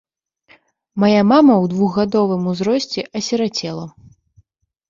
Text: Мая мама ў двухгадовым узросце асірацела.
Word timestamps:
Мая 1.03 1.19
мама 1.31 1.55
ў 1.63 1.71
двухгадовым 1.73 2.49
узросце 2.53 2.99
асірацела. 3.21 3.85